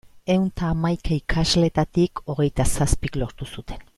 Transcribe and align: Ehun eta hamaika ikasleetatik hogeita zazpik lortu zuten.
Ehun 0.35 0.45
eta 0.51 0.69
hamaika 0.69 1.13
ikasleetatik 1.17 2.23
hogeita 2.33 2.69
zazpik 2.73 3.21
lortu 3.25 3.53
zuten. 3.55 3.89